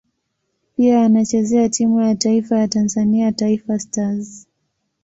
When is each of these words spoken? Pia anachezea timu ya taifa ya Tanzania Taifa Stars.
Pia 0.77 1.05
anachezea 1.05 1.69
timu 1.69 2.01
ya 2.01 2.15
taifa 2.15 2.59
ya 2.59 2.67
Tanzania 2.67 3.31
Taifa 3.31 3.79
Stars. 3.79 4.47